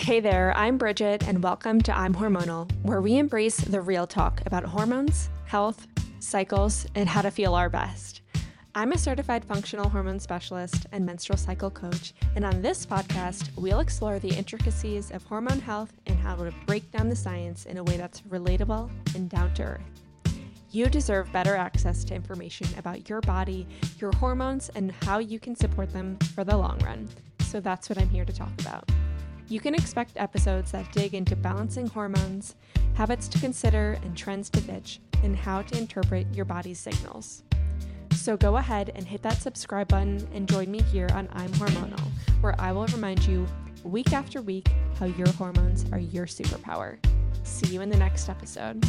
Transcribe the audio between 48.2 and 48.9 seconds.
episode.